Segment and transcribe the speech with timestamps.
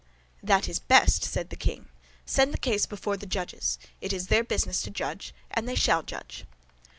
[0.41, 1.87] "That is best," said the king.
[2.25, 6.01] "Send the case before the judges; it is their business to judge, and they shall
[6.01, 6.43] judge."